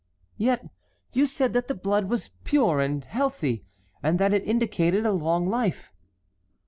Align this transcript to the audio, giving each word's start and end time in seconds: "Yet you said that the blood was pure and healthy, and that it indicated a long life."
"Yet 0.37 0.67
you 1.13 1.27
said 1.27 1.53
that 1.53 1.67
the 1.67 1.75
blood 1.75 2.09
was 2.09 2.31
pure 2.43 2.79
and 2.79 3.05
healthy, 3.05 3.61
and 4.01 4.17
that 4.17 4.33
it 4.33 4.43
indicated 4.47 5.05
a 5.05 5.11
long 5.11 5.47
life." 5.47 5.93